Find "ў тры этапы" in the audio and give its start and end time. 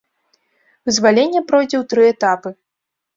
1.81-2.49